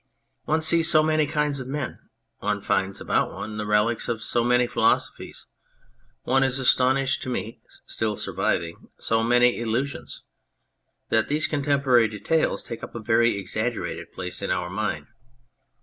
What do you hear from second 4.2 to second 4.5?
so